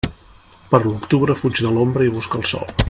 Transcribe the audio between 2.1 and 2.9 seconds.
busca el sol.